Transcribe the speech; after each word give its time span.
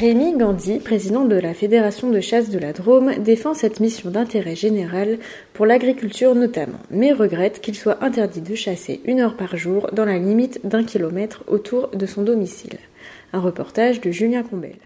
Rémi 0.00 0.36
Gandhi, 0.36 0.80
président 0.80 1.24
de 1.24 1.36
la 1.36 1.54
Fédération 1.54 2.10
de 2.10 2.18
chasse 2.18 2.50
de 2.50 2.58
la 2.58 2.72
Drôme, 2.72 3.14
défend 3.22 3.54
cette 3.54 3.78
mission 3.78 4.10
d'intérêt 4.10 4.56
général 4.56 5.18
pour 5.52 5.66
l'agriculture 5.66 6.34
notamment, 6.34 6.80
mais 6.90 7.12
regrette 7.12 7.60
qu'il 7.60 7.76
soit 7.76 8.02
interdit 8.02 8.40
de 8.40 8.56
chasser 8.56 9.00
une 9.04 9.20
heure 9.20 9.36
par 9.36 9.56
jour 9.56 9.88
dans 9.92 10.04
la 10.04 10.18
limite 10.18 10.66
d'un 10.66 10.82
kilomètre 10.82 11.44
autour 11.46 11.90
de 11.90 12.06
son 12.06 12.22
domicile. 12.22 12.78
Un 13.32 13.38
reportage 13.38 14.00
de 14.00 14.10
Julien 14.10 14.42
Combel. 14.42 14.78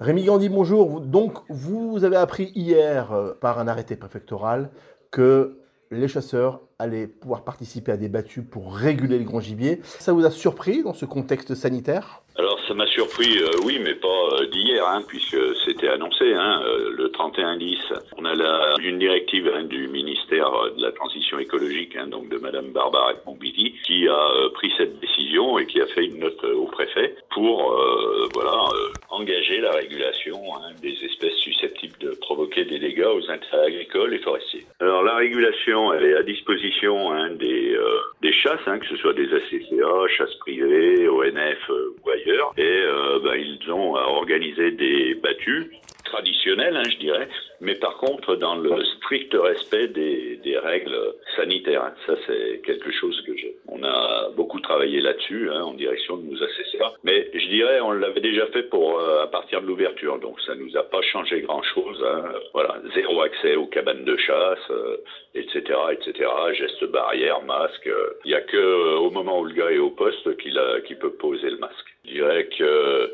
Rémi 0.00 0.24
Gandhi, 0.24 0.48
bonjour. 0.48 1.02
Donc, 1.02 1.40
vous 1.50 2.02
avez 2.02 2.16
appris 2.16 2.50
hier 2.54 3.12
euh, 3.12 3.34
par 3.34 3.58
un 3.58 3.68
arrêté 3.68 3.94
préfectoral 3.94 4.70
que 5.10 5.60
les 5.90 6.08
chasseurs 6.08 6.62
allaient 6.78 7.06
pouvoir 7.06 7.44
participer 7.44 7.92
à 7.92 7.98
des 7.98 8.08
battues 8.08 8.42
pour 8.42 8.74
réguler 8.74 9.18
le 9.18 9.24
grand 9.24 9.40
gibier. 9.40 9.80
Ça 9.84 10.14
vous 10.14 10.24
a 10.24 10.30
surpris 10.30 10.82
dans 10.82 10.94
ce 10.94 11.04
contexte 11.04 11.54
sanitaire? 11.54 12.23
Ça 12.66 12.74
m'a 12.74 12.86
surpris, 12.86 13.38
euh, 13.38 13.50
oui, 13.64 13.78
mais 13.82 13.94
pas 13.94 14.08
euh, 14.08 14.46
d'hier, 14.46 14.86
hein, 14.88 15.02
puisque 15.06 15.36
c'était 15.64 15.88
annoncé, 15.88 16.32
hein, 16.32 16.62
euh, 16.64 16.90
le 16.96 17.08
31-10. 17.08 17.76
On 18.16 18.24
a 18.24 18.34
une 18.80 18.98
directive 18.98 19.50
hein, 19.54 19.64
du 19.64 19.88
ministère 19.88 20.50
de 20.76 20.82
la 20.82 20.92
Transition 20.92 21.38
écologique, 21.38 21.96
donc 22.08 22.28
de 22.28 22.38
Madame 22.38 22.72
Barbara 22.72 23.12
Pompili, 23.24 23.74
qui 23.84 24.08
a 24.08 24.48
pris 24.54 24.72
cette 24.76 24.98
décision 25.00 25.58
et 25.58 25.66
qui 25.66 25.80
a 25.80 25.86
fait 25.86 26.04
une 26.04 26.18
note 26.18 26.42
au 26.44 26.66
préfet 26.66 27.14
pour 27.30 27.76
voilà 28.34 28.68
engager 29.10 29.60
la 29.60 29.72
régulation 29.72 30.40
des 30.82 30.94
espèces 31.04 31.36
susceptibles 31.36 31.83
provoquer 32.34 32.64
des 32.64 32.78
dégâts 32.78 33.06
aux 33.06 33.30
intérêts 33.30 33.66
agricoles 33.66 34.14
et 34.14 34.18
forestiers. 34.18 34.66
Alors 34.80 35.02
la 35.04 35.16
régulation, 35.16 35.92
elle 35.92 36.04
est 36.04 36.16
à 36.16 36.22
disposition 36.22 37.12
hein, 37.12 37.30
des, 37.30 37.76
des 38.22 38.32
chasses, 38.32 38.66
hein, 38.66 38.78
que 38.78 38.86
ce 38.86 38.96
soit 38.96 39.12
des 39.12 39.32
ACCA, 39.32 40.08
chasses 40.16 40.34
privées, 40.40 41.08
ONF 41.08 41.70
ou 42.04 42.10
ailleurs 42.10 42.52
et 42.56 42.62
euh, 42.62 43.18
bah, 43.22 43.36
ils 43.36 43.70
ont 43.70 43.94
organisé 43.94 44.72
des 44.72 45.14
battues 45.14 45.70
traditionnelles, 46.04 46.76
hein, 46.76 46.88
je 46.90 46.96
dirais, 46.98 47.28
mais 47.60 47.74
par 47.74 47.96
contre 47.96 48.36
dans 48.36 48.56
le 48.56 48.84
strict 48.96 49.34
respect 49.34 49.88
des, 49.88 50.58
règles 50.62 50.96
sanitaires. 51.36 51.92
Ça, 52.06 52.14
c'est 52.26 52.62
quelque 52.64 52.90
chose 52.92 53.20
que 53.26 53.36
j'ai. 53.36 53.56
On 53.68 53.82
a 53.82 54.30
beaucoup 54.36 54.60
travaillé 54.60 55.00
là-dessus, 55.00 55.50
hein, 55.50 55.62
en 55.62 55.74
direction 55.74 56.16
de 56.16 56.22
nos 56.22 56.42
ACCA, 56.42 56.92
mais 57.02 57.28
je 57.34 57.48
dirais 57.48 57.80
on 57.80 57.90
l'avait 57.90 58.20
déjà 58.20 58.46
fait 58.46 58.62
pour 58.62 58.98
euh, 58.98 59.24
à 59.24 59.26
partir 59.26 59.60
de 59.60 59.66
l'ouverture, 59.66 60.18
donc 60.20 60.40
ça 60.42 60.54
nous 60.54 60.76
a 60.76 60.84
pas 60.84 61.02
changé 61.02 61.40
grand-chose. 61.40 62.02
Hein. 62.06 62.32
Voilà, 62.52 62.76
zéro 62.94 63.20
accès 63.22 63.56
aux 63.56 63.66
cabanes 63.66 64.04
de 64.04 64.16
chasse, 64.16 64.70
etc., 65.34 65.62
euh, 65.70 65.90
etc. 65.90 66.30
Gestes 66.54 66.84
barrières, 66.90 67.42
masque. 67.42 67.90
Il 68.24 68.30
y 68.30 68.34
a 68.34 68.40
que 68.40 68.96
au 68.96 69.10
moment 69.10 69.40
où 69.40 69.44
le 69.44 69.54
gars 69.54 69.70
est 69.70 69.78
au 69.78 69.90
poste 69.90 70.36
qu'il 70.36 70.60
qui 70.86 70.94
peut 70.94 71.12
poser 71.12 71.50
le 71.50 71.58
masque. 71.58 71.94
Je 72.04 72.12
dirais 72.12 72.48
que 72.56 73.12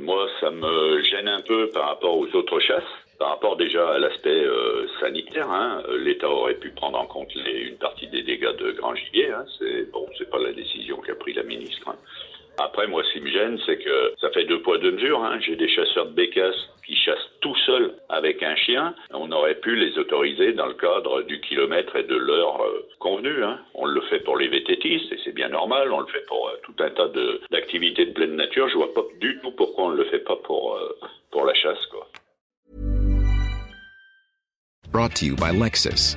moi, 0.00 0.28
ça 0.40 0.50
me 0.50 1.02
gêne 1.02 1.28
un 1.28 1.40
peu 1.40 1.68
par 1.70 1.86
rapport 1.88 2.16
aux 2.16 2.28
autres 2.34 2.60
chasses. 2.60 2.82
Par 3.18 3.28
rapport 3.28 3.56
déjà 3.56 3.90
à 3.90 3.98
l'aspect 3.98 4.44
euh, 4.44 4.88
sanitaire, 5.00 5.48
hein, 5.48 5.82
l'État 5.98 6.28
aurait 6.28 6.54
pu 6.54 6.70
prendre 6.70 6.98
en 6.98 7.06
compte 7.06 7.32
une 7.36 7.76
partie 7.76 8.08
des 8.08 8.22
dégâts 8.22 8.56
de 8.56 8.72
grand 8.72 8.94
gibier. 8.94 9.30
Hein, 9.30 9.44
c'est 9.58 9.90
bon, 9.92 10.06
c'est 10.18 10.28
pas 10.28 10.38
la 10.38 10.52
décision 10.52 10.96
qu'a 10.96 11.14
pris 11.14 11.32
la 11.32 11.44
ministre. 11.44 11.88
Hein. 11.88 11.96
Après, 12.58 12.86
moi, 12.86 13.02
ce 13.04 13.12
qui 13.12 13.20
me 13.20 13.30
gêne, 13.30 13.58
c'est 13.66 13.78
que 13.78 14.14
ça 14.20 14.30
fait 14.30 14.44
deux 14.44 14.60
poids 14.62 14.78
deux 14.78 14.92
mesures. 14.92 15.22
Hein. 15.22 15.38
J'ai 15.40 15.56
des 15.56 15.68
chasseurs 15.68 16.06
de 16.06 16.12
bécasses 16.12 16.68
qui 16.86 16.96
chassent 16.96 17.13
avec 18.34 18.42
un 18.42 18.56
chien. 18.56 18.94
On 19.10 19.30
aurait 19.32 19.54
pu 19.56 19.76
les 19.76 19.96
autoriser 19.98 20.52
dans 20.52 20.66
le 20.66 20.74
cadre 20.74 21.22
du 21.22 21.40
kilomètre 21.40 21.96
et 21.96 22.04
de 22.04 22.16
l'heure 22.16 22.60
euh, 22.62 22.86
convenue. 22.98 23.44
Hein. 23.44 23.60
On 23.74 23.86
le 23.86 24.00
fait 24.02 24.20
pour 24.20 24.36
les 24.36 24.48
vététistes 24.48 25.12
et 25.12 25.18
c'est 25.24 25.34
bien 25.34 25.48
normal. 25.48 25.92
On 25.92 26.00
le 26.00 26.06
fait 26.06 26.24
pour 26.26 26.48
euh, 26.48 26.56
tout 26.62 26.74
un 26.80 26.90
tas 26.90 27.08
d'activités 27.50 28.06
de, 28.06 28.12
pleine 28.12 28.36
nature. 28.36 28.68
Je 28.68 28.76
vois 28.76 28.92
pas 28.92 29.02
du 29.20 29.38
tout 29.40 29.52
pourquoi 29.52 29.84
on 29.86 29.90
ne 29.90 29.96
le 29.96 30.04
fait 30.04 30.20
pas 30.20 30.36
pour, 30.36 30.76
euh, 30.76 30.98
pour 31.30 31.44
la 31.44 31.54
chasse, 31.54 31.84
quoi. 31.90 32.08
Brought 34.90 35.14
to 35.14 35.26
you 35.26 35.34
by 35.34 35.50
Lexus. 35.52 36.16